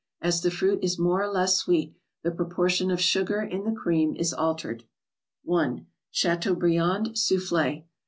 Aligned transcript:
As 0.19 0.41
the 0.41 0.49
fruit 0.49 0.79
is 0.83 0.97
more 0.97 1.21
or 1.21 1.27
less 1.31 1.57
sweet, 1.57 1.95
the 2.23 2.31
proportion 2.31 2.89
of 2.89 2.99
sugar 2.99 3.39
in 3.39 3.65
the 3.65 3.71
cream 3.79 4.15
is 4.15 4.33
altered. 4.33 4.85
1. 5.43 5.85
—CHATEAUBRIAND 6.11 7.15
SOUFFLE. 7.15 7.83